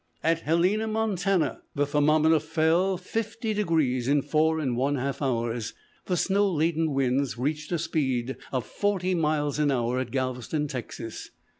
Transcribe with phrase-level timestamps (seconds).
[0.23, 5.75] At Helena, Montana, the thermometer fell fifty degrees in four and one half hours.
[6.07, 11.29] The snow laden wind reached a speed of forty miles an hour at Galveston, Texas.